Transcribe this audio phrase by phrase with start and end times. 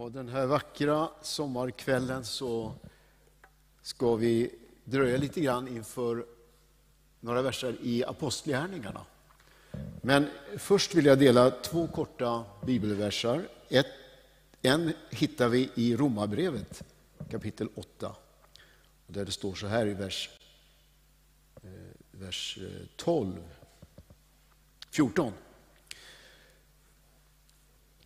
[0.00, 2.72] Och den här vackra sommarkvällen så
[3.82, 6.26] ska vi dröja lite grann inför
[7.20, 9.06] några verser i Apostlagärningarna.
[10.02, 13.48] Men först vill jag dela två korta bibelversar.
[13.68, 13.86] Ett,
[14.62, 16.82] en hittar vi i Romarbrevet
[17.30, 18.16] kapitel 8.
[19.06, 20.30] Där det står så här i vers,
[21.62, 21.70] eh,
[22.10, 23.32] vers eh, 12,
[24.90, 25.32] 14.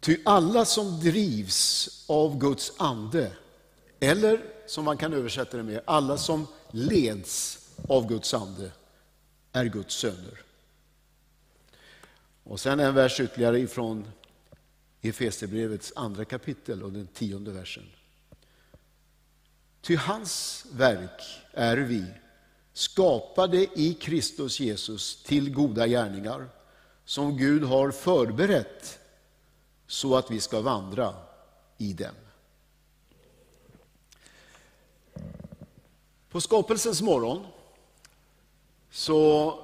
[0.05, 3.33] Ty alla som drivs av Guds ande,
[4.01, 7.59] eller som man kan översätta det med, alla som leds
[7.89, 8.71] av Guds ande,
[9.53, 10.43] är Guds söner.
[12.43, 14.05] Och sen en vers ytterligare ifrån
[15.01, 17.85] Efesierbrevets andra kapitel och den tionde versen.
[19.81, 22.05] Ty hans verk är vi,
[22.73, 26.49] skapade i Kristus Jesus till goda gärningar,
[27.05, 29.01] som Gud har förberett
[29.95, 31.15] så att vi ska vandra
[31.79, 32.15] i dem.
[36.31, 37.47] På skapelsens morgon
[38.91, 39.59] så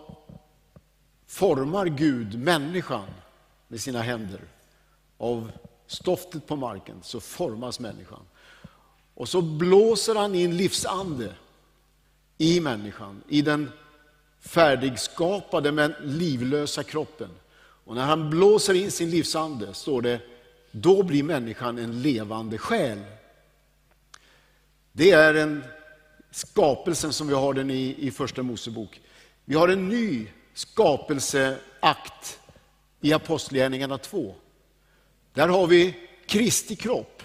[1.26, 3.06] formar Gud människan
[3.68, 4.40] med sina händer.
[5.18, 5.50] Av
[5.86, 8.22] stoftet på marken så formas människan.
[9.14, 11.34] Och så blåser han in livsande
[12.38, 13.72] i människan, i den
[14.40, 17.30] färdigskapade men livlösa kroppen.
[17.90, 20.20] Och när han blåser in sin livsande, står det,
[20.70, 22.98] då blir människan en levande själ.
[24.92, 25.64] Det är en
[26.30, 29.00] skapelsen som vi har den i, i första Mosebok.
[29.44, 32.40] Vi har en ny skapelseakt
[33.00, 34.34] i Apostlagärningarna 2.
[35.32, 35.94] Där har vi
[36.26, 37.22] Kristi kropp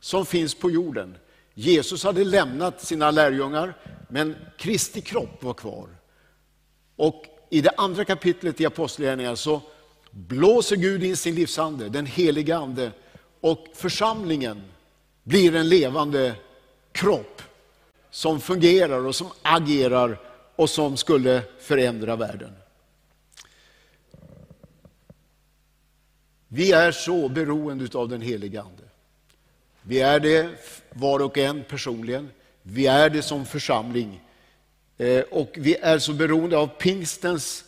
[0.00, 1.18] som finns på jorden.
[1.54, 3.74] Jesus hade lämnat sina lärjungar,
[4.08, 5.88] men Kristi kropp var kvar.
[6.96, 9.62] Och i det andra kapitlet i Apostlagärningarna så
[10.16, 12.92] blåser Gud in sin livsande, den heliga ande,
[13.40, 14.62] och församlingen
[15.22, 16.34] blir en levande
[16.92, 17.42] kropp
[18.10, 20.20] som fungerar och som agerar
[20.56, 22.52] och som skulle förändra världen.
[26.48, 28.82] Vi är så beroende av den heliga Ande.
[29.82, 30.50] Vi är det
[30.92, 32.30] var och en personligen.
[32.62, 34.20] Vi är det som församling.
[34.98, 37.64] Eh, och vi är så beroende av pingstens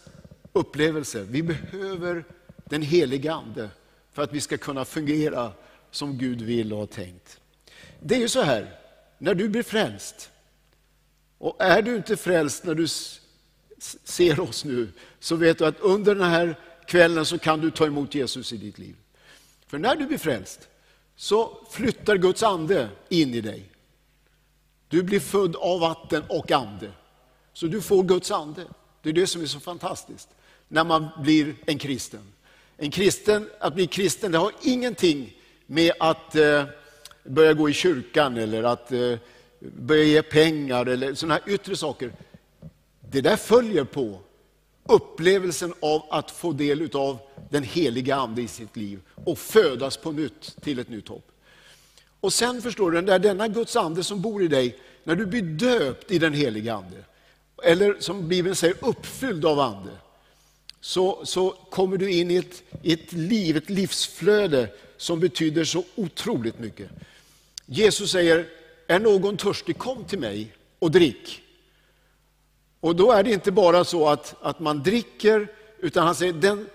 [0.52, 1.26] upplevelse.
[1.30, 2.24] Vi behöver
[2.68, 3.70] den heliga Ande
[4.12, 5.52] för att vi ska kunna fungera
[5.90, 7.40] som Gud vill och har tänkt.
[8.00, 8.78] Det är ju så här,
[9.18, 10.30] när du blir frälst,
[11.38, 12.86] och är du inte frälst när du
[14.04, 17.86] ser oss nu, så vet du att under den här kvällen så kan du ta
[17.86, 18.96] emot Jesus i ditt liv.
[19.66, 20.68] För när du blir frälst
[21.16, 23.70] så flyttar Guds ande in i dig.
[24.88, 26.92] Du blir född av vatten och ande.
[27.52, 28.66] Så du får Guds ande.
[29.02, 30.28] Det är det som är så fantastiskt
[30.68, 32.32] när man blir en kristen.
[32.80, 35.34] En kristen, att bli kristen, det har ingenting
[35.66, 36.64] med att eh,
[37.24, 39.14] börja gå i kyrkan eller att eh,
[39.60, 42.12] börja ge pengar eller sådana här yttre saker.
[43.10, 44.18] Det där följer på
[44.88, 47.18] upplevelsen av att få del av
[47.50, 51.30] den heliga Ande i sitt liv och födas på nytt till ett nytt hopp.
[52.20, 55.42] Och sen förstår du, där denna Guds ande som bor i dig, när du blir
[55.42, 56.96] döpt i den heliga Ande,
[57.62, 59.90] eller som Bibeln säger uppfylld av Ande,
[60.80, 66.58] så, så kommer du in i ett, ett liv, ett livsflöde som betyder så otroligt
[66.58, 66.90] mycket.
[67.66, 68.46] Jesus säger,
[68.86, 71.42] är någon törstig, kom till mig och drick.
[72.80, 76.68] Och då är det inte bara så att, att man dricker, utan han säger, den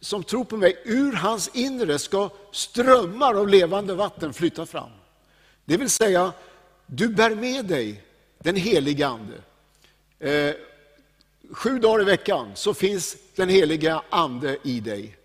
[0.00, 4.90] som tror på mig, ur hans inre ska strömmar av levande vatten flytta fram.
[5.64, 6.32] Det vill säga,
[6.86, 8.02] du bär med dig
[8.38, 9.34] den heliga Ande.
[10.18, 10.54] Eh,
[11.50, 15.16] sju dagar i veckan så finns den heliga Ande i dig.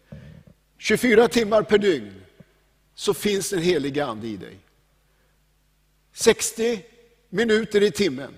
[0.78, 2.14] 24 timmar per dygn
[2.96, 4.58] så finns den heliga Ande i dig.
[6.14, 6.86] 60
[7.30, 8.34] minuter i timmen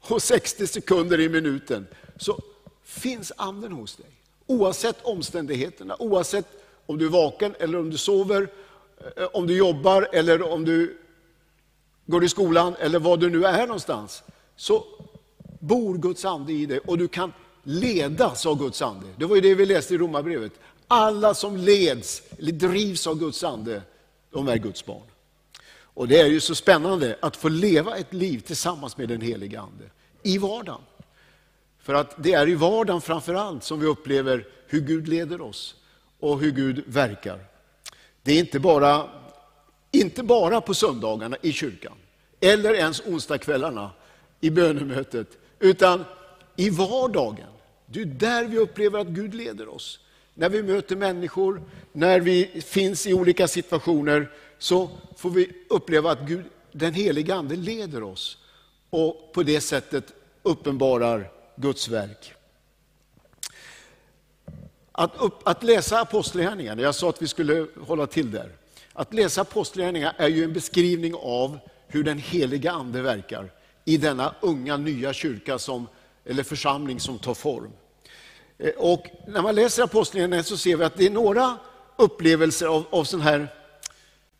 [0.00, 1.86] och 60 sekunder i minuten
[2.16, 2.40] så
[2.84, 4.10] finns Anden hos dig.
[4.46, 6.46] Oavsett omständigheterna, oavsett
[6.86, 8.48] om du är vaken eller om du sover,
[9.16, 10.98] eh, om du jobbar eller om du
[12.06, 14.22] går i skolan eller var du nu är någonstans,
[14.56, 14.84] så
[15.66, 17.32] bor Guds ande i dig och du kan
[17.62, 19.06] ledas av Guds ande.
[19.16, 20.52] Det var ju det vi läste i Romarbrevet.
[20.88, 23.82] Alla som leds, eller drivs av Guds ande,
[24.30, 25.06] de är Guds barn.
[25.94, 29.60] Och det är ju så spännande att få leva ett liv tillsammans med den heliga
[29.60, 29.84] Ande
[30.22, 30.80] i vardagen.
[31.78, 35.74] För att det är i vardagen framför allt som vi upplever hur Gud leder oss
[36.20, 37.44] och hur Gud verkar.
[38.22, 39.08] Det är inte bara,
[39.92, 41.92] inte bara på söndagarna i kyrkan,
[42.40, 43.90] eller ens onsdagskvällarna
[44.40, 45.28] i bönemötet,
[45.58, 46.04] utan
[46.56, 47.48] i vardagen.
[47.86, 50.00] Det är där vi upplever att Gud leder oss.
[50.34, 51.62] När vi möter människor,
[51.92, 57.56] när vi finns i olika situationer, så får vi uppleva att Gud, den heliga Ande
[57.56, 58.38] leder oss
[58.90, 60.04] och på det sättet
[60.42, 62.34] uppenbarar Guds verk.
[64.92, 68.52] Att, upp, att läsa apostlagärningarna, jag sa att vi skulle hålla till där.
[68.92, 73.50] Att läsa apostlagärningarna är ju en beskrivning av hur den heliga Ande verkar
[73.84, 75.88] i denna unga nya kyrka som,
[76.24, 77.70] eller församling som tar form.
[78.58, 81.58] Eh, och när man läser apostlagärningarna så ser vi att det är några
[81.96, 83.48] upplevelser av, av sån här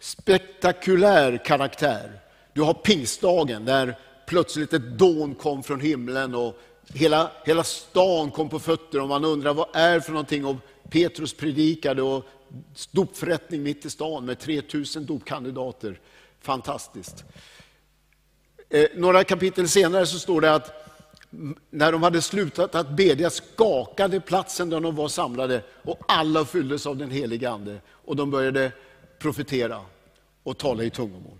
[0.00, 2.20] spektakulär karaktär.
[2.52, 6.60] Du har pingstdagen där plötsligt ett dån kom från himlen och
[6.94, 10.44] hela, hela stan kom på fötter och man undrar vad är för någonting.
[10.44, 10.56] Och
[10.90, 12.24] Petrus predikade och
[12.90, 16.00] dopförrättning mitt i stan med 3000 dopkandidater.
[16.40, 17.24] Fantastiskt.
[18.68, 20.84] Eh, några kapitel senare så står det att
[21.70, 26.86] när de hade slutat att bedja skakade platsen där de var samlade och alla fylldes
[26.86, 28.72] av den heliga Ande och de började
[29.18, 29.80] profetera
[30.42, 31.38] och tala i tungomål.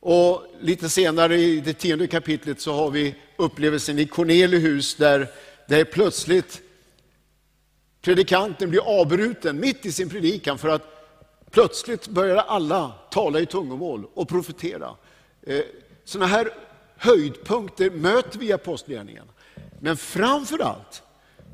[0.00, 5.28] Och lite senare i det tionde kapitlet så har vi upplevelsen i Cornelius där,
[5.68, 6.60] där plötsligt
[8.00, 10.82] predikanten blir avbruten mitt i sin predikan för att
[11.50, 14.90] plötsligt börjar alla tala i tungomål och profetera.
[15.42, 15.60] Eh,
[16.12, 16.50] sådana här
[16.96, 19.32] höjdpunkter möter vi i Apostlagärningarna.
[19.80, 21.02] Men framför allt,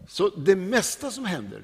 [0.09, 1.63] så det mesta som händer,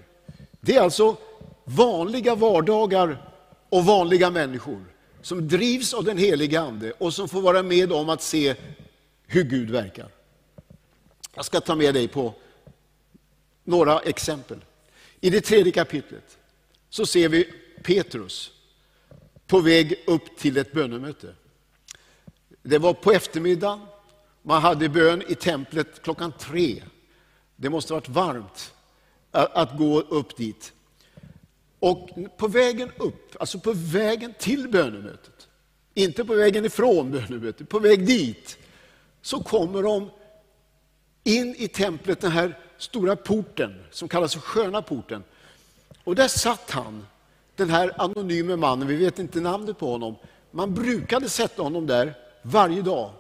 [0.61, 1.17] det är alltså
[1.65, 3.31] vanliga vardagar
[3.69, 4.85] och vanliga människor
[5.23, 8.55] som drivs av den heliga Ande och som får vara med om att se
[9.27, 10.09] hur Gud verkar.
[11.35, 12.35] Jag ska ta med dig på
[13.65, 14.65] några exempel.
[15.21, 16.39] I det tredje kapitlet
[16.91, 17.45] så ser vi
[17.83, 18.51] Petrus
[19.47, 21.35] på väg upp till ett bönemöte.
[22.67, 23.81] Det var på eftermiddagen,
[24.43, 26.83] man hade bön i templet klockan tre.
[27.57, 28.75] Det måste ha varit varmt
[29.31, 30.73] att gå upp dit.
[31.79, 35.49] Och på vägen upp, alltså på vägen till bönemötet,
[35.95, 38.59] inte på vägen ifrån bönemötet, på väg dit,
[39.23, 40.11] så kommer de
[41.25, 45.25] in i templet, den här stora porten som kallas för sköna porten.
[46.05, 47.07] Och där satt han,
[47.57, 50.17] den här anonyme mannen, vi vet inte namnet på honom.
[50.51, 53.13] Man brukade sätta honom där varje dag.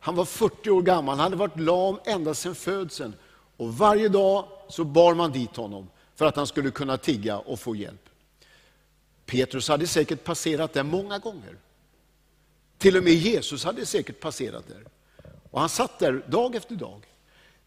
[0.00, 3.14] Han var 40 år gammal, han hade varit lam ända sedan födseln.
[3.56, 7.60] Och varje dag så bar man dit honom för att han skulle kunna tigga och
[7.60, 8.08] få hjälp.
[9.26, 11.56] Petrus hade säkert passerat där många gånger.
[12.78, 14.84] Till och med Jesus hade säkert passerat där.
[15.50, 17.06] Och han satt där dag efter dag.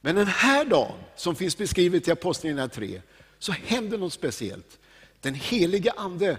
[0.01, 3.01] Men den här dagen, som finns beskrivet i Apostlagärningarna 3,
[3.39, 4.79] så händer något speciellt.
[5.21, 6.37] Den helige Ande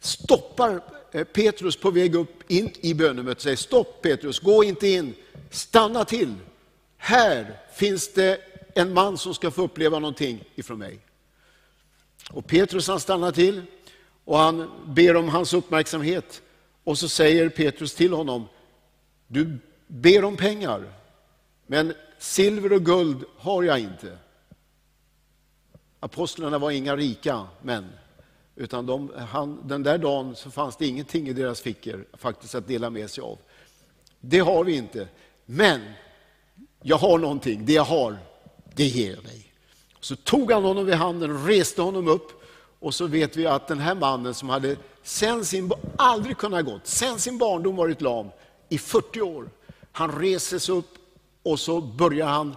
[0.00, 0.80] stoppar
[1.12, 5.14] eh, Petrus på väg upp in i bönemötet och säger stopp Petrus, gå inte in,
[5.50, 6.34] stanna till.
[6.96, 8.40] Här finns det
[8.74, 10.98] en man som ska få uppleva någonting ifrån mig.
[12.30, 13.62] Och Petrus han stannar till
[14.24, 16.42] och han ber om hans uppmärksamhet.
[16.84, 18.48] Och så säger Petrus till honom,
[19.26, 20.92] du ber om pengar,
[21.66, 24.18] men silver och guld har jag inte.
[26.00, 27.88] Apostlarna var inga rika män.
[28.56, 32.68] Utan de, han, den där dagen så fanns det ingenting i deras fickor faktiskt att
[32.68, 33.38] dela med sig av.
[34.20, 35.08] Det har vi inte.
[35.46, 35.80] Men
[36.82, 38.18] jag har någonting, det jag har,
[38.74, 39.52] det ger jag dig.
[40.00, 42.42] Så tog han honom vid handen och reste honom upp.
[42.80, 46.80] Och så vet vi att den här mannen som hade sen sin, aldrig kunnat gå,
[46.84, 48.28] sen sin barndom varit lam
[48.68, 49.50] i 40 år.
[49.92, 50.94] Han reser sig upp
[51.42, 52.56] och så börjar han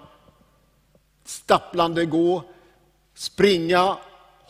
[1.26, 2.44] stapplande gå,
[3.14, 3.98] springa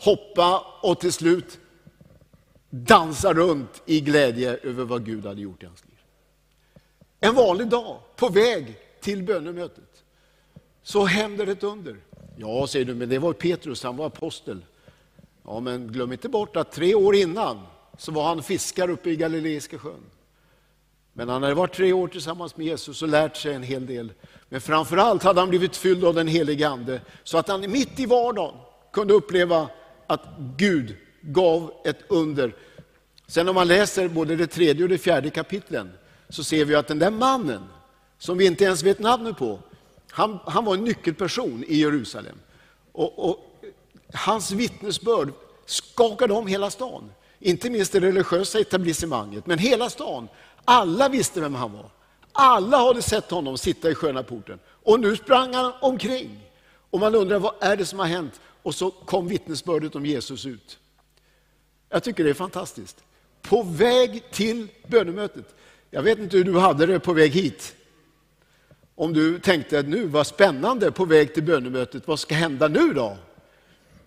[0.00, 1.58] hoppa och till slut
[2.70, 5.98] dansa runt i glädje över vad Gud hade gjort i hans liv.
[7.20, 10.04] En vanlig dag, på väg till bönemötet,
[10.82, 11.96] så händer ett under.
[12.36, 14.64] Ja, säger du, men det var Petrus, han var apostel.
[15.44, 17.60] Ja, men glöm inte bort att tre år innan
[17.98, 20.04] så var han fiskare uppe i Galileiska sjön.
[21.12, 24.12] Men han hade varit tre år tillsammans med Jesus och lärt sig en hel del.
[24.48, 28.00] Men framför allt hade han blivit fylld av den helige Ande, så att han mitt
[28.00, 28.54] i vardagen
[28.92, 29.68] kunde uppleva
[30.10, 30.24] att
[30.56, 32.54] Gud gav ett under.
[33.26, 35.92] Sen om man läser både det tredje och det fjärde kapitlen
[36.28, 37.62] så ser vi att den där mannen,
[38.18, 39.58] som vi inte ens vet namnet på,
[40.10, 42.36] han, han var en nyckelperson i Jerusalem.
[42.92, 43.54] Och, och
[44.14, 45.32] hans vittnesbörd
[45.66, 47.10] skakade om hela stan.
[47.38, 50.28] Inte minst det religiösa etablissemanget, men hela stan.
[50.64, 51.90] Alla visste vem han var.
[52.32, 54.58] Alla hade sett honom sitta i sköna porten.
[54.82, 56.40] Och nu sprang han omkring.
[56.90, 58.40] Och man undrar, vad är det som har hänt?
[58.62, 60.78] Och så kom vittnesbördet om Jesus ut.
[61.88, 63.04] Jag tycker det är fantastiskt.
[63.42, 65.54] På väg till bönemötet.
[65.90, 67.74] Jag vet inte hur du hade det på väg hit.
[68.94, 72.92] Om du tänkte att nu vad spännande på väg till bönemötet, vad ska hända nu
[72.92, 73.16] då?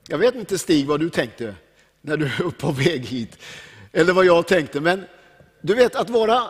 [0.07, 1.55] Jag vet inte Stig vad du tänkte
[2.01, 3.38] när du var på väg hit.
[3.91, 4.81] Eller vad jag tänkte.
[4.81, 5.05] Men
[5.62, 6.43] du vet att vara,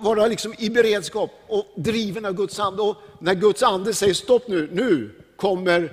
[0.00, 2.82] vara liksom i beredskap och driven av Guds ande.
[2.82, 5.92] Och när Guds ande säger stopp nu, nu kommer,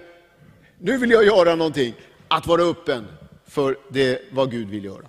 [0.80, 1.94] nu vill jag göra någonting.
[2.28, 3.08] Att vara öppen
[3.48, 5.08] för det vad Gud vill göra.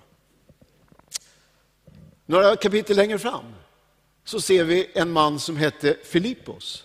[2.26, 3.44] Några kapitel längre fram
[4.24, 6.84] så ser vi en man som hette Filippos.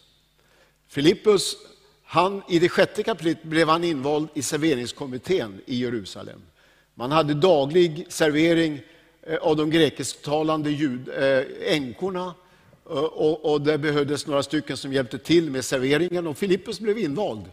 [0.88, 1.58] Filippos,
[2.04, 6.42] han, i det sjätte kapitlet blev han invald i serveringskommittén i Jerusalem.
[6.96, 8.82] Man hade daglig servering
[9.22, 12.34] eh, av de grekisktalande jud, eh, änkorna
[12.90, 16.98] eh, och, och det behövdes några stycken som hjälpte till med serveringen och Filippos blev
[16.98, 17.46] invald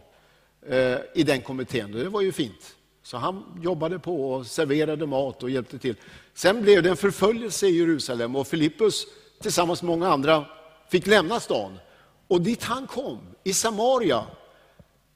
[0.67, 1.91] Eh, i den kommittén.
[1.91, 2.75] Det var ju fint.
[3.03, 5.95] Så han jobbade på och serverade mat och hjälpte till.
[6.33, 9.05] Sen blev det en förföljelse i Jerusalem och Filippus
[9.41, 10.45] tillsammans med många andra
[10.89, 11.79] fick lämna stan.
[12.27, 14.25] Och dit han kom, i Samaria,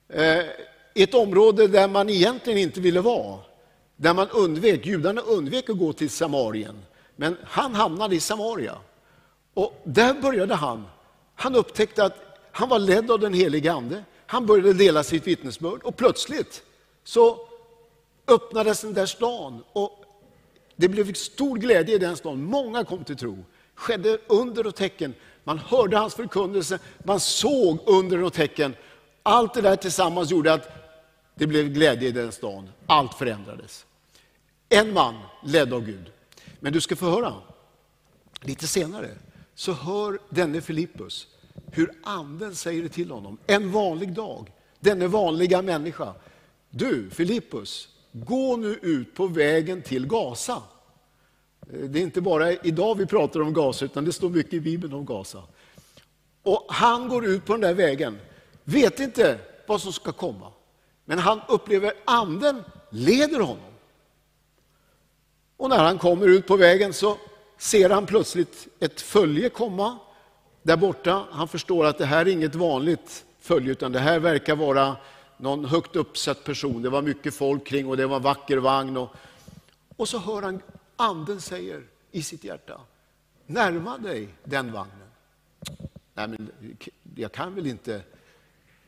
[0.09, 0.45] eh,
[0.95, 3.39] ett område där man egentligen inte ville vara,
[3.95, 6.85] där man undvek, judarna undvek att gå till Samarien.
[7.15, 8.77] Men han hamnade i Samaria.
[9.53, 10.87] Och där började han.
[11.35, 14.03] Han upptäckte att han var ledd av den helige Ande.
[14.33, 16.63] Han började dela sitt vittnesbörd och plötsligt
[17.03, 17.47] så
[18.27, 20.05] öppnades den där stan och
[20.75, 22.43] det blev stor glädje i den stan.
[22.43, 23.45] Många kom till tro.
[23.75, 25.13] skedde under och tecken.
[25.43, 28.75] Man hörde hans förkunnelse, man såg under och tecken.
[29.23, 30.69] Allt det där tillsammans gjorde att
[31.35, 32.69] det blev glädje i den stan.
[32.85, 33.85] Allt förändrades.
[34.69, 36.11] En man ledd av Gud.
[36.59, 37.33] Men du ska få höra,
[38.41, 39.09] lite senare,
[39.55, 41.27] så hör denne Filippus
[41.71, 43.37] hur anden säger det till honom.
[43.47, 46.13] En vanlig dag, denne vanliga människa.
[46.69, 50.61] Du, Filippus, gå nu ut på vägen till Gaza.
[51.73, 54.59] Eh, det är inte bara idag vi pratar om Gaza, utan det står mycket i
[54.59, 55.43] Bibeln om Gaza.
[56.43, 58.19] Och han går ut på den där vägen,
[58.63, 60.51] vet inte vad som ska komma.
[61.05, 63.73] Men han upplever anden leder honom.
[65.57, 67.17] Och när han kommer ut på vägen så
[67.57, 69.97] ser han plötsligt ett följe komma
[70.63, 71.25] där borta.
[71.31, 74.95] Han förstår att det här är inget vanligt följe, utan det här verkar vara
[75.37, 76.81] någon högt uppsatt person.
[76.81, 78.97] Det var mycket folk kring och det var en vacker vagn.
[78.97, 79.09] Och,
[79.95, 80.61] och så hör han
[80.95, 82.81] anden säger i sitt hjärta,
[83.45, 85.07] närma dig den vagnen.
[86.13, 86.51] Nej, men
[87.15, 88.01] jag kan väl inte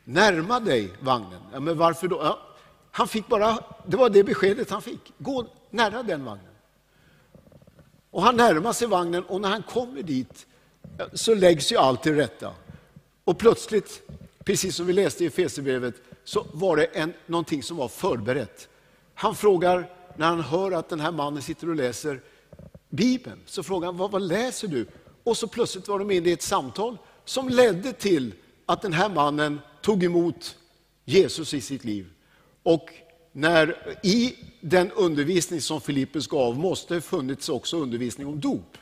[0.04, 1.40] närma dig vagnen.
[1.52, 2.16] Ja, men varför då?
[2.16, 2.38] Ja,
[2.90, 5.12] han fick bara, det var det beskedet han fick.
[5.18, 6.52] Gå nära den vagnen.
[8.10, 10.46] Och han närmar sig vagnen och när han kommer dit
[11.12, 12.52] så läggs ju allt till rätta.
[13.24, 14.02] Och plötsligt,
[14.44, 18.68] precis som vi läste i Efesierbrevet, så var det en, någonting som var förberett.
[19.14, 22.20] Han frågar, när han hör att den här mannen sitter och läser
[22.88, 24.86] Bibeln, så frågar han, vad, vad läser du?
[25.24, 28.34] Och så plötsligt var de inne i ett samtal som ledde till
[28.66, 30.56] att den här mannen tog emot
[31.04, 32.06] Jesus i sitt liv.
[32.62, 32.90] Och
[33.32, 38.78] när, i den undervisning som Filippus gav måste det funnits också undervisning om dop.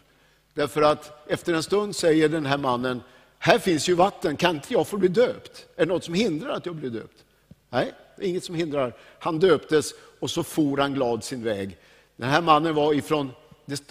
[0.54, 3.02] Därför att efter en stund säger den här mannen,
[3.38, 5.66] här finns ju vatten, kan inte jag få bli döpt?
[5.76, 7.24] Är det något som hindrar att jag blir döpt?
[7.70, 8.96] Nej, det är inget som hindrar.
[9.18, 11.78] Han döptes och så for han glad sin väg.
[12.16, 13.30] Den här mannen var ifrån,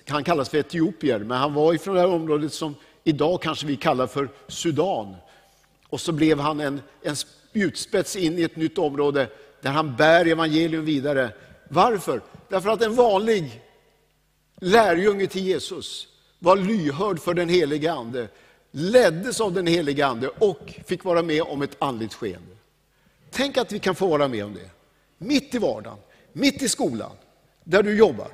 [0.07, 3.75] han kallas för etiopier, men han var ifrån det här området som idag kanske vi
[3.75, 5.15] kallar för Sudan.
[5.89, 9.27] Och så blev han en, en spjutspets in i ett nytt område
[9.61, 11.29] där han bär evangelium vidare.
[11.69, 12.21] Varför?
[12.49, 13.61] Därför att en vanlig
[14.61, 16.07] lärjunge till Jesus
[16.43, 18.27] var lyhörd för den helige Ande,
[18.71, 22.55] leddes av den helige Ande och fick vara med om ett andligt skeende.
[23.31, 24.69] Tänk att vi kan få vara med om det.
[25.17, 25.97] Mitt i vardagen,
[26.33, 27.11] mitt i skolan,
[27.63, 28.27] där du jobbar,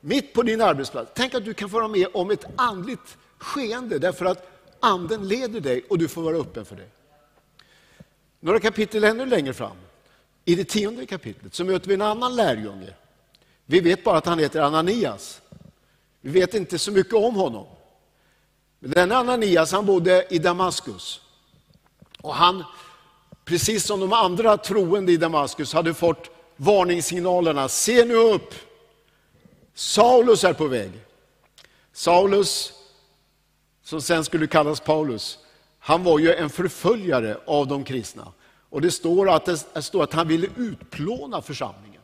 [0.00, 1.10] mitt på din arbetsplats.
[1.14, 4.50] Tänk att du kan få vara med om ett andligt skeende därför att
[4.80, 6.88] anden leder dig och du får vara öppen för det.
[8.40, 9.76] Några kapitel ännu längre fram,
[10.44, 12.94] i det tionde kapitlet, så möter vi en annan lärjunge.
[13.66, 15.41] Vi vet bara att han heter Ananias.
[16.24, 17.66] Vi vet inte så mycket om honom.
[18.78, 21.20] Men den Ananias han bodde i Damaskus.
[22.22, 22.64] Och han
[23.44, 28.54] precis som de andra troende i Damaskus hade fått varningssignalerna, se nu upp,
[29.74, 30.90] Saulus är på väg.
[31.92, 32.72] Saulus,
[33.82, 35.38] som sen skulle kallas Paulus,
[35.78, 38.32] han var ju en förföljare av de kristna.
[38.70, 42.00] Och det står att, det står att han ville utplåna församlingen.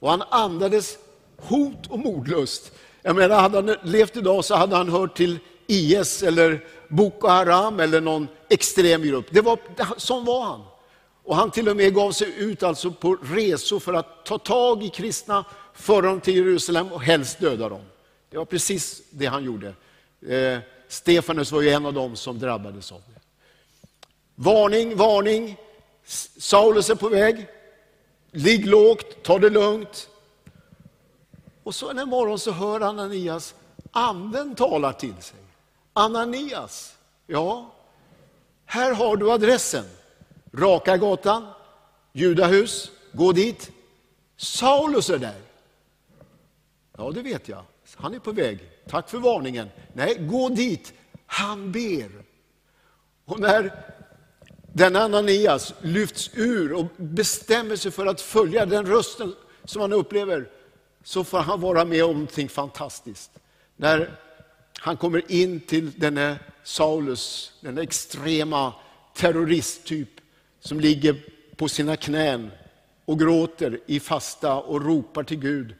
[0.00, 0.98] Och han andades
[1.36, 2.72] hot och mordlust.
[3.06, 7.80] Jag menar, hade han levt idag så hade han hört till IS eller Boko Haram
[7.80, 9.26] eller någon extrem grupp.
[9.30, 9.58] Det var,
[9.96, 10.62] sån var han.
[11.24, 14.82] Och han till och med gav sig ut alltså på resor för att ta tag
[14.82, 15.44] i kristna,
[15.74, 17.82] föra dem till Jerusalem och helst döda dem.
[18.30, 19.74] Det var precis det han gjorde.
[20.28, 20.58] Eh,
[20.88, 23.20] Stefanus var ju en av dem som drabbades av det.
[24.34, 25.56] Varning, varning.
[26.38, 27.46] Saulus är på väg.
[28.30, 30.08] Ligg lågt, ta det lugnt.
[31.66, 33.54] Och så en morgon så hör Ananias
[33.90, 35.38] anden talar till sig.
[35.92, 36.96] Ananias,
[37.26, 37.74] ja,
[38.64, 39.84] här har du adressen.
[40.52, 41.46] Raka gatan,
[42.12, 43.70] Judahus, gå dit.
[44.36, 45.40] Saulus är där.
[46.98, 47.64] Ja, det vet jag.
[47.94, 48.70] Han är på väg.
[48.88, 49.68] Tack för varningen.
[49.92, 50.92] Nej, gå dit.
[51.26, 52.10] Han ber.
[53.24, 53.84] Och när
[54.72, 60.48] denna Ananias lyfts ur och bestämmer sig för att följa den rösten som han upplever,
[61.06, 63.30] så får han vara med om någonting fantastiskt.
[63.76, 64.18] När
[64.78, 68.72] han kommer in till denne Saulus, den extrema
[69.14, 70.08] terroristtyp
[70.60, 71.24] som ligger
[71.56, 72.50] på sina knän
[73.04, 75.74] och gråter i fasta och ropar till Gud.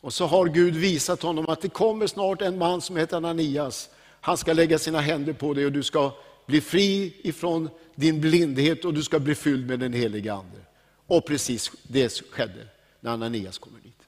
[0.00, 3.90] Och så har Gud visat honom att det kommer snart en man som heter Ananias.
[4.20, 6.12] Han ska lägga sina händer på dig och du ska
[6.46, 10.58] bli fri ifrån din blindhet och du ska bli fylld med den helige Ande.
[11.06, 12.68] Och precis det skedde
[13.00, 14.03] när Ananias kommer dit.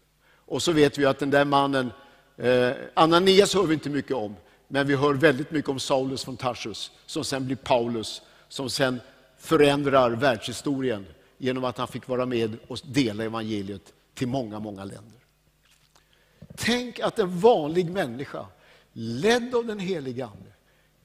[0.46, 1.92] Och så vet vi att den där mannen,
[2.36, 4.36] eh, Ananias hör vi inte mycket om,
[4.68, 9.00] men vi hör väldigt mycket om Saulus från Tarsus, som sen blir Paulus, som sen
[9.38, 11.06] förändrar världshistorien
[11.38, 15.20] genom att han fick vara med och dela evangeliet till många, många länder.
[16.56, 18.46] Tänk att en vanlig människa,
[18.92, 20.50] ledd av den helige Ande,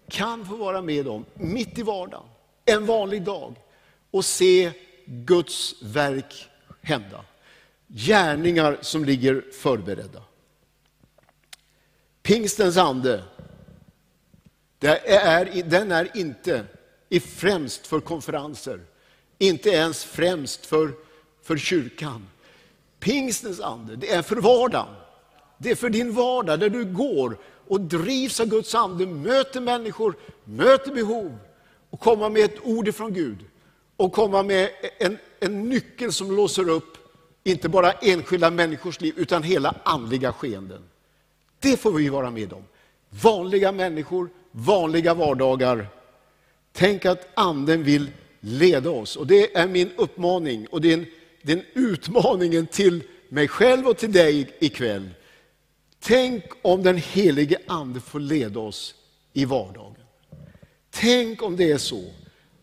[0.10, 2.28] kan få vara med om, mitt i vardagen,
[2.66, 3.56] en vanlig dag,
[4.12, 4.72] och se
[5.06, 6.50] Guds verk
[6.82, 7.26] hända.
[7.94, 10.24] Gärningar som ligger förberedda.
[12.24, 13.24] Pingstens ande,
[14.80, 16.66] är, den är inte
[17.22, 18.80] främst för konferenser,
[19.38, 20.92] inte ens främst för,
[21.42, 22.28] för kyrkan.
[23.00, 24.96] Pingstens ande, det är för vardagen.
[25.58, 30.16] Det är för din vardag där du går och drivs av Guds ande, möter människor,
[30.44, 31.38] möter behov
[31.90, 33.38] och komma med ett ord ifrån Gud.
[33.98, 34.70] Och komma med
[35.00, 36.91] en, en nyckel som låser upp,
[37.44, 40.82] inte bara enskilda människors liv, utan hela andliga skeenden.
[41.60, 42.64] Det får vi vara med om.
[43.10, 45.88] Vanliga människor, vanliga vardagar.
[46.72, 49.16] Tänk att anden vill leda oss.
[49.16, 51.06] Och Det är min uppmaning och det är, en,
[51.42, 55.10] det är en utmaningen till mig själv och till dig ikväll.
[56.00, 58.96] Tänk om den helige Ande får leda oss
[59.34, 59.96] i vardagen.
[60.90, 62.04] Tänk om det är så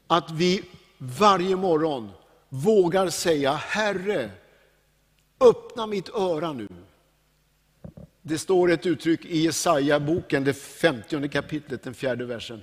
[0.07, 0.62] att vi
[0.98, 2.11] varje morgon
[2.48, 4.31] vågar säga Herre,
[5.40, 6.68] öppna mitt öra nu.
[8.22, 12.62] Det står ett uttryck i Jesaja-boken, det femtionde kapitlet, den fjärde versen.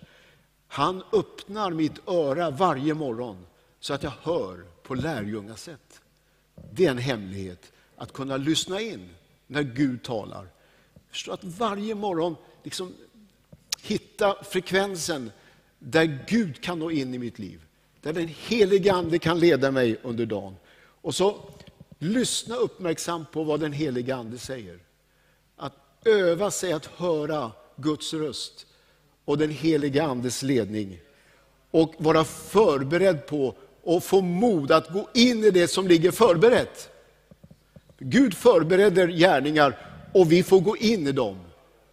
[0.68, 3.46] Han öppnar mitt öra varje morgon
[3.80, 6.02] så att jag hör på lärjungasätt.
[6.72, 9.10] Det är en hemlighet, att kunna lyssna in
[9.48, 10.48] när Gud talar.
[11.10, 12.94] Förstå att varje morgon liksom
[13.82, 15.32] hitta frekvensen
[15.80, 17.62] där Gud kan nå in i mitt liv.
[18.02, 20.56] Där den helige Ande kan leda mig under dagen.
[21.02, 21.50] Och så
[22.00, 24.80] lyssna uppmärksamt på vad den helige Ande säger.
[25.56, 25.74] Att
[26.06, 28.68] öva sig att höra Guds röst
[29.26, 31.00] och den helige Andes ledning.
[31.72, 36.90] Och vara förberedd på och få mod att gå in i det som ligger förberett.
[37.98, 41.40] Gud förbereder gärningar och vi får gå in i dem,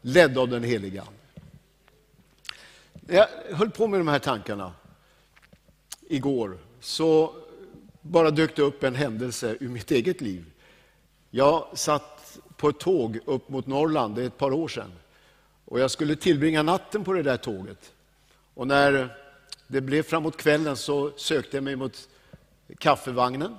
[0.01, 1.13] ledda av den helige Ande.
[3.07, 4.73] Jag höll på med de här tankarna
[6.09, 7.35] igår, så
[8.03, 10.45] bara dök det upp en händelse ur mitt eget liv.
[11.31, 14.93] Jag satt på ett tåg upp mot Norrland, det är ett par år sedan.
[15.65, 17.93] Och jag skulle tillbringa natten på det där tåget.
[18.55, 19.17] Och när
[19.67, 22.09] det blev framåt kvällen så sökte jag mig mot
[22.79, 23.57] kaffevagnen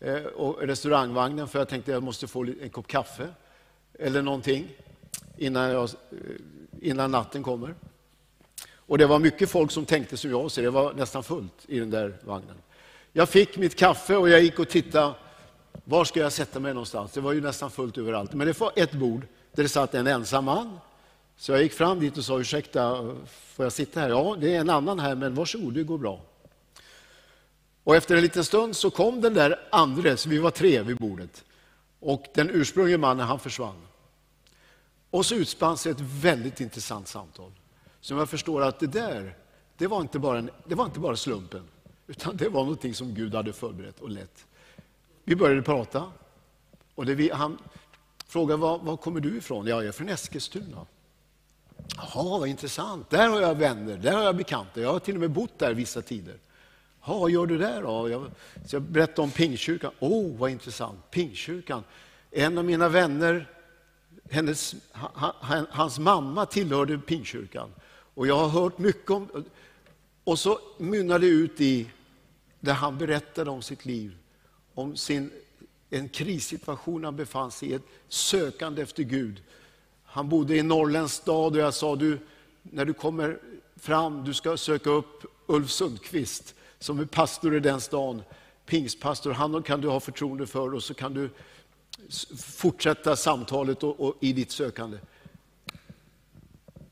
[0.00, 3.28] eh, och restaurangvagnen för jag tänkte jag måste få en kopp kaffe
[3.98, 4.68] eller någonting
[5.36, 6.18] innan, jag, eh,
[6.80, 7.74] innan natten kommer.
[8.74, 11.78] Och det var mycket folk som tänkte som jag, så det var nästan fullt i
[11.78, 12.56] den där vagnen.
[13.18, 15.14] Jag fick mitt kaffe och jag gick och tittade,
[15.84, 17.12] var ska jag sätta mig någonstans?
[17.12, 18.32] Det var ju nästan fullt överallt.
[18.32, 20.78] Men det var ett bord där det satt en ensam man.
[21.36, 24.08] Så jag gick fram dit och sa, ursäkta, får jag sitta här?
[24.08, 26.20] Ja, det är en annan här, men varsågod, det går bra.
[27.84, 30.96] Och efter en liten stund så kom den där andre, så vi var tre vid
[30.96, 31.44] bordet.
[32.00, 33.82] Och den ursprunglige mannen, han försvann.
[35.10, 37.52] Och så utspann sig ett väldigt intressant samtal.
[38.00, 39.36] Som jag förstår att det där,
[39.76, 41.68] det var inte bara, en, det var inte bara slumpen.
[42.08, 44.46] Utan det var någonting som Gud hade förberett och lett.
[45.24, 46.12] Vi började prata.
[46.94, 47.58] Och det vi, han
[48.26, 49.66] frågade, var, var kommer du ifrån?
[49.66, 50.86] Ja, jag är från Eskilstuna.
[51.96, 53.10] Jaha, vad intressant.
[53.10, 54.80] Där har jag vänner, där har jag bekanta.
[54.80, 56.36] Jag har till och med bott där vissa tider.
[57.06, 58.08] Ja, vad gör du där då?
[58.08, 58.30] Jag,
[58.66, 59.92] så jag berättade om Pingkyrkan.
[59.98, 61.10] Åh, oh, vad intressant.
[61.10, 61.84] Pingkyrkan.
[62.30, 63.50] En av mina vänner,
[64.30, 64.74] hennes,
[65.70, 67.70] hans mamma tillhörde Pingkyrkan.
[68.14, 69.44] Och jag har hört mycket om...
[70.24, 71.90] Och så mynnade det ut i,
[72.60, 74.16] där han berättade om sitt liv,
[74.74, 75.30] om sin
[75.90, 79.42] en krissituation han befann sig i, ett sökande efter Gud.
[80.04, 82.18] Han bodde i en norrländsk stad och jag sa, du,
[82.62, 83.38] när du kommer
[83.76, 88.22] fram, du ska söka upp Ulf Sundqvist som är pastor i den stan,
[88.66, 91.30] pingstpastor, han kan du ha förtroende för och så kan du
[92.38, 94.98] fortsätta samtalet och, och i ditt sökande.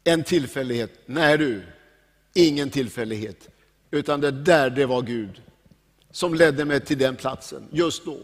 [0.05, 0.93] En tillfällighet?
[1.07, 1.63] Nej du,
[2.35, 3.49] ingen tillfällighet.
[3.91, 5.43] Utan det där, det var Gud
[6.17, 8.19] som ledde mig till den platsen just då.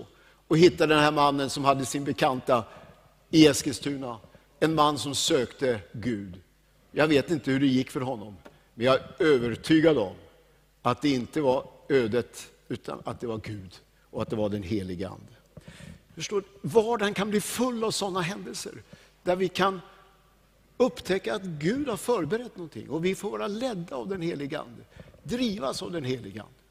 [0.49, 2.65] Och hittade den här mannen som hade sin bekanta
[3.31, 4.19] i Eskilstuna.
[4.61, 6.41] En man som sökte Gud.
[6.93, 8.37] Jag vet inte hur det gick för honom,
[8.75, 10.15] men jag är övertygad om
[10.83, 14.63] att det inte var ödet, utan att det var Gud och att det var den
[14.63, 15.33] helige Ande.
[16.15, 18.73] Förstår, vardagen kan bli full av sådana händelser,
[19.23, 19.81] där vi kan
[20.77, 24.83] upptäcka att Gud har förberett någonting och vi får vara ledda av den helige Ande,
[25.23, 26.62] drivas av den helige Ande.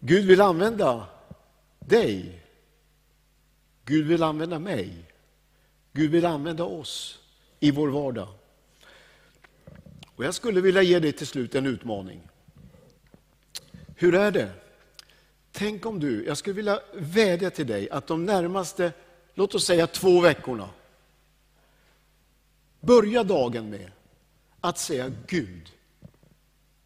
[0.00, 1.06] Gud vill använda
[1.78, 2.42] dig.
[3.84, 4.94] Gud vill använda mig.
[5.92, 7.18] Gud vill använda oss
[7.60, 8.28] i vår vardag.
[10.14, 12.20] Och jag skulle vilja ge dig till slut en utmaning.
[13.96, 14.52] Hur är det?
[15.52, 18.92] Tänk om du, jag skulle vilja vädja till dig att de närmaste,
[19.34, 20.70] låt oss säga två veckorna,
[22.80, 23.90] börja dagen med
[24.60, 25.72] att säga Gud,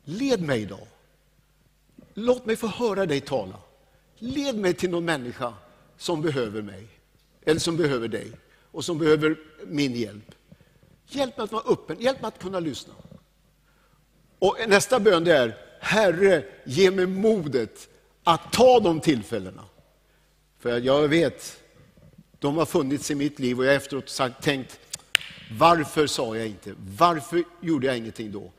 [0.05, 0.87] led mig idag.
[2.15, 3.59] Låt mig få höra dig tala.
[4.17, 5.55] Led mig till någon människa
[5.97, 6.87] som behöver mig,
[7.43, 8.33] eller som behöver dig
[8.73, 10.35] och som behöver min hjälp.
[11.07, 12.95] Hjälp mig att vara öppen, hjälp mig att kunna lyssna.
[14.39, 17.89] Och nästa bön det är, Herre, ge mig modet
[18.25, 19.65] att ta de tillfällena.
[20.59, 21.63] För jag vet,
[22.39, 24.81] de har funnits i mitt liv och jag har efteråt sagt, tänkt,
[25.59, 26.75] varför sa jag inte?
[26.99, 28.53] Varför gjorde jag ingenting då?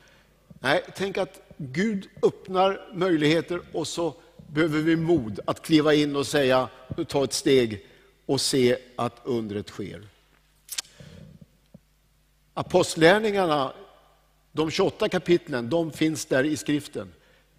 [0.59, 4.15] Nej, tänk att Gud öppnar möjligheter och så
[4.47, 6.69] behöver vi mod att kliva in och säga,
[7.07, 7.85] ta ett steg
[8.25, 10.07] och se att undret sker.
[12.53, 13.73] Apostlärningarna,
[14.51, 17.13] de 28 kapitlen, de finns där i skriften.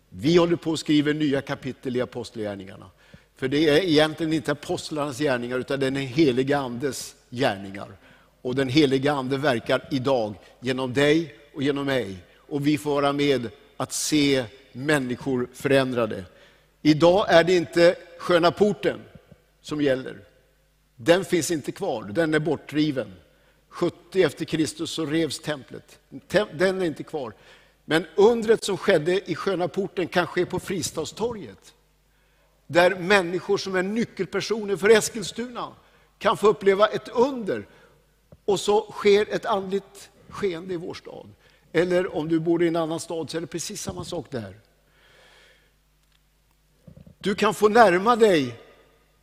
[0.09, 2.91] Vi håller på att skriva nya kapitel i Apostlagärningarna.
[3.37, 7.97] För det är egentligen inte apostlarnas gärningar, utan den heliga Andes gärningar.
[8.43, 12.17] Och den heliga Ande verkar idag genom dig och genom mig.
[12.37, 16.25] Och vi får vara med att se människor förändrade.
[16.83, 19.01] Idag är det inte sköna porten
[19.61, 20.19] som gäller.
[20.97, 23.13] Den finns inte kvar, den är bortriven.
[23.69, 25.99] 70 efter Kristus så revs templet.
[26.53, 27.35] Den är inte kvar.
[27.85, 31.75] Men undret som skedde i Sköna porten kan ske på Fristadstorget.
[32.67, 35.73] Där människor som är nyckelpersoner för Eskilstuna
[36.19, 37.67] kan få uppleva ett under.
[38.45, 41.31] Och så sker ett andligt skeende i vår stad.
[41.77, 44.57] Eller om du bor i en annan stad så är det precis samma sak där.
[47.19, 48.61] Du kan få närma dig,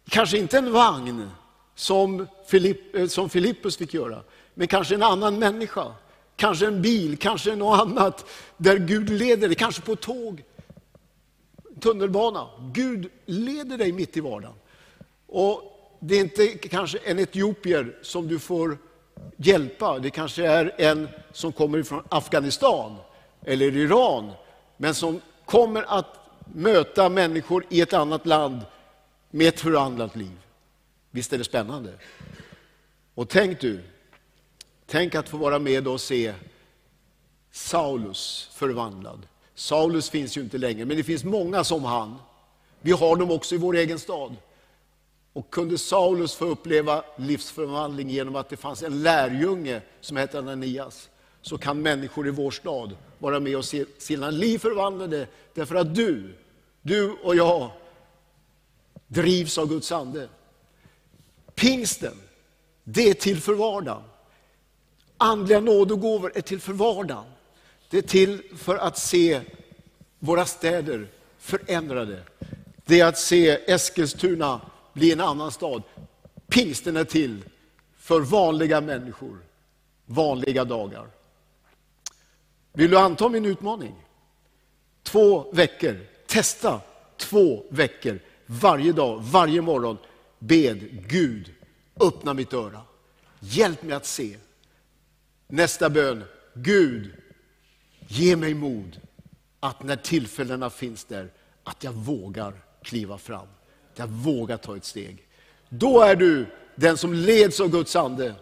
[0.09, 1.29] kanske inte en vagn
[1.75, 5.93] som, Filipp, eh, som Filippus fick göra, men kanske en annan människa
[6.35, 8.25] kanske en bil, kanske något annat
[8.57, 10.43] där Gud leder dig, kanske på tåg,
[11.79, 12.47] tunnelbana.
[12.73, 14.55] Gud leder dig mitt i vardagen.
[15.27, 15.61] Och
[15.99, 18.77] det är inte kanske en etiopier som du får
[19.37, 22.95] hjälpa, det kanske är en som kommer från Afghanistan
[23.45, 24.31] eller Iran,
[24.77, 26.05] men som kommer att
[26.53, 28.59] möta människor i ett annat land
[29.29, 30.37] med ett förvandlat liv.
[31.11, 31.93] Visst är det spännande?
[33.15, 33.81] Och tänk du,
[34.91, 36.33] Tänk att få vara med och se
[37.51, 39.27] Saulus förvandlad.
[39.55, 42.15] Saulus finns ju inte längre, men det finns många som han.
[42.81, 44.35] Vi har dem också i vår egen stad.
[45.33, 51.09] Och kunde Saulus få uppleva livsförvandling genom att det fanns en lärjunge som hette Ananias,
[51.41, 55.95] så kan människor i vår stad vara med och se sina liv förvandlade, därför att
[55.95, 56.35] du,
[56.81, 57.71] du och jag
[59.07, 60.29] drivs av Guds ande.
[61.55, 62.21] Pingsten,
[62.83, 64.03] det är till för vardagen.
[65.17, 67.23] Andliga nådegåvor är till för vardagen.
[67.89, 69.41] Det är till för att se
[70.19, 72.23] våra städer förändrade.
[72.85, 74.61] Det är att se Eskilstuna
[74.93, 75.83] bli en annan stad.
[76.47, 77.43] Pingsten är till
[77.97, 79.37] för vanliga människor,
[80.05, 81.07] vanliga dagar.
[82.73, 83.95] Vill du anta min utmaning?
[85.03, 86.81] Två veckor, testa
[87.17, 89.97] två veckor, varje dag, varje morgon.
[90.39, 91.53] Bed Gud,
[91.99, 92.81] öppna mitt öra.
[93.39, 94.37] Hjälp mig att se.
[95.47, 96.23] Nästa bön,
[96.53, 97.11] Gud,
[98.07, 99.01] ge mig mod
[99.59, 101.31] att när tillfällena finns där,
[101.63, 103.47] att jag vågar kliva fram.
[103.95, 105.27] Jag vågar ta ett steg.
[105.69, 108.35] Då är du den som leds av Guds ande.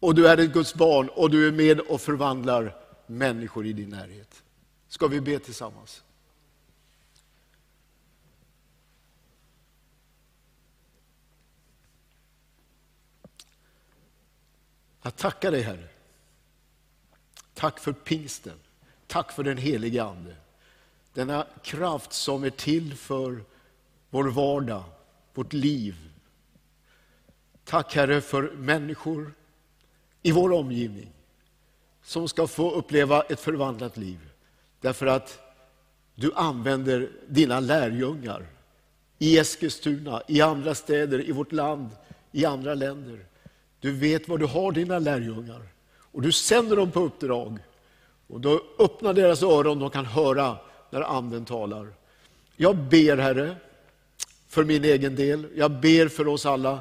[0.00, 3.88] Och du är ett Guds barn och du är med och förvandlar människor i din
[3.88, 4.42] närhet.
[4.88, 6.02] Ska vi be tillsammans?
[15.02, 15.88] Jag tackar dig Herre.
[17.54, 18.58] Tack för pingsten.
[19.06, 20.36] Tack för den helige Ande.
[21.12, 23.44] Denna kraft som är till för
[24.12, 24.84] vår vardag,
[25.34, 25.96] vårt liv.
[27.64, 29.32] Tack Herre för människor
[30.22, 31.12] i vår omgivning
[32.02, 34.18] som ska få uppleva ett förvandlat liv.
[34.80, 35.38] Därför att
[36.14, 38.46] du använder dina lärjungar
[39.18, 41.88] i Eskilstuna, i andra städer, i vårt land,
[42.32, 43.26] i andra länder.
[43.80, 45.62] Du vet var du har dina lärjungar
[45.96, 47.58] och du sänder dem på uppdrag.
[48.26, 50.56] Och då öppnar deras öron, de kan höra
[50.90, 51.92] när Anden talar.
[52.56, 53.56] Jag ber Herre,
[54.52, 56.80] för min egen del, jag ber för oss alla.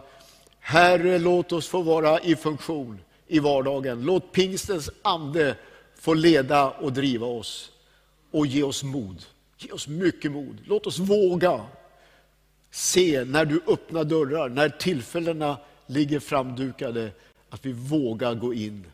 [0.59, 4.05] Herre, låt oss få vara i funktion i vardagen.
[4.05, 5.55] Låt pingstens ande
[5.95, 7.71] få leda och driva oss
[8.31, 9.25] och ge oss mod.
[9.57, 10.57] Ge oss mycket mod.
[10.65, 11.65] Låt oss våga
[12.71, 17.11] se när du öppnar dörrar, när tillfällena ligger framdukade,
[17.49, 18.85] att vi vågar gå in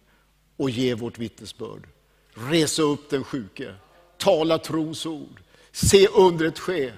[0.58, 1.88] och ge vårt vittnesbörd.
[2.34, 3.74] Resa upp den sjuke,
[4.18, 6.92] tala trons ord, se undret ske.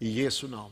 [0.00, 0.70] I Jesu namn.